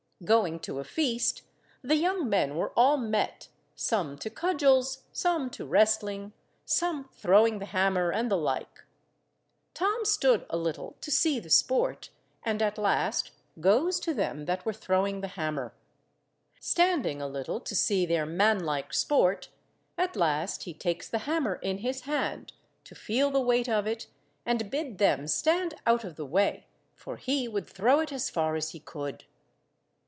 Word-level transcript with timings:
Going 0.23 0.59
to 0.59 0.77
a 0.77 0.83
feast, 0.83 1.41
the 1.81 1.95
young 1.95 2.29
men 2.29 2.55
were 2.55 2.69
all 2.77 2.95
met, 2.95 3.47
some 3.75 4.19
to 4.19 4.29
cudgels, 4.29 5.01
some 5.11 5.49
to 5.49 5.65
wrestling, 5.65 6.33
some 6.63 7.05
throwing 7.11 7.57
the 7.57 7.65
hammer, 7.65 8.11
and 8.11 8.29
the 8.29 8.37
like. 8.37 8.83
Tom 9.73 10.05
stood 10.05 10.45
a 10.51 10.57
little 10.57 10.95
to 11.01 11.09
see 11.09 11.39
the 11.39 11.49
sport, 11.49 12.11
and 12.43 12.61
at 12.61 12.77
last 12.77 13.31
goes 13.59 13.99
to 14.01 14.13
them 14.13 14.45
that 14.45 14.63
were 14.63 14.73
throwing 14.73 15.21
the 15.21 15.27
hammer. 15.29 15.73
Standing 16.59 17.19
a 17.19 17.27
little 17.27 17.59
to 17.59 17.73
see 17.75 18.05
their 18.05 18.27
manlike 18.27 18.93
sport, 18.93 19.49
at 19.97 20.15
last 20.15 20.65
he 20.65 20.73
takes 20.75 21.09
the 21.09 21.17
hammer 21.25 21.55
in 21.63 21.79
his 21.79 22.01
hand, 22.01 22.53
to 22.83 22.93
feel 22.93 23.31
the 23.31 23.41
weight 23.41 23.67
of 23.67 23.87
it, 23.87 24.05
and 24.45 24.69
bid 24.69 24.99
them 24.99 25.25
stand 25.27 25.73
out 25.87 26.03
of 26.03 26.15
the 26.15 26.27
way, 26.27 26.67
for 26.93 27.17
he 27.17 27.47
would 27.47 27.67
throw 27.67 27.99
it 27.99 28.13
as 28.13 28.29
far 28.29 28.55
as 28.55 28.69
he 28.69 28.79
could. 28.79 29.23